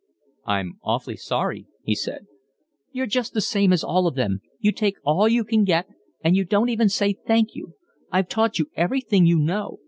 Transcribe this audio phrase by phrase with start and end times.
[0.47, 2.25] "I'm awfully sorry," he said.
[2.91, 4.41] "You're just the same as all of them.
[4.59, 5.85] You take all you can get,
[6.23, 7.75] and you don't even say thank you.
[8.11, 9.77] I've taught you everything you know.